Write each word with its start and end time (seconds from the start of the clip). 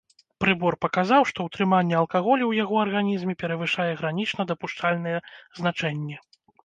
Прыбор 0.43 0.73
паказаў, 0.83 1.21
што 1.31 1.39
ўтрыманне 1.47 1.95
алкаголю 1.99 2.43
ў 2.47 2.53
яго 2.63 2.75
арганізме 2.85 3.35
перавышае 3.43 3.91
гранічна 4.01 4.41
дапушчальныя 4.53 5.17
значэнні. 5.61 6.15